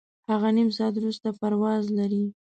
[0.29, 2.23] هغه نیم ساعت وروسته پرواز لري.